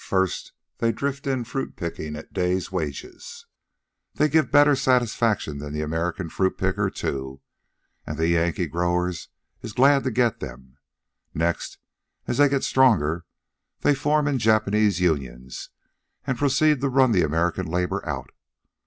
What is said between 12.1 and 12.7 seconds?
as they get